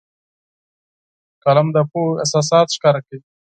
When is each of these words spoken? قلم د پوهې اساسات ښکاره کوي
قلم 1.43 1.67
د 1.75 1.77
پوهې 1.91 2.19
اساسات 2.25 2.67
ښکاره 2.75 3.01
کوي 3.07 3.21